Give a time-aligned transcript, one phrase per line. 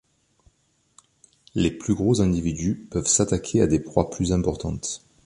[1.53, 5.03] Les plus gros individus peuvent s'attaquer à des proies plus importantes.